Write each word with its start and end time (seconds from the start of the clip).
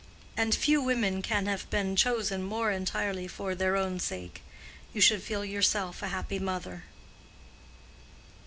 And 0.35 0.55
few 0.55 0.81
women 0.81 1.21
can 1.21 1.45
have 1.45 1.69
been 1.69 1.95
chosen 1.95 2.41
more 2.41 2.71
entirely 2.71 3.27
for 3.27 3.53
their 3.53 3.77
own 3.77 3.99
sake. 3.99 4.41
You 4.93 4.99
should 4.99 5.21
feel 5.21 5.45
yourself 5.45 6.01
a 6.01 6.07
happy 6.07 6.39
mother." 6.39 6.85